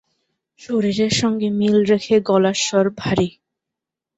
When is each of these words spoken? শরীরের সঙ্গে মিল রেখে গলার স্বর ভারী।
শরীরের 0.59 1.13
সঙ্গে 1.13 1.47
মিল 1.59 1.77
রেখে 1.85 2.15
গলার 2.29 2.57
স্বর 2.61 2.85
ভারী। 2.97 3.29